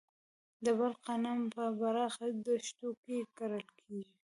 د 0.63 0.65
بلخ 0.77 0.97
غنم 1.07 1.39
په 1.55 1.63
پراخه 1.79 2.27
دښتو 2.45 2.89
کې 3.03 3.17
کرل 3.37 3.65
کیږي. 3.79 4.13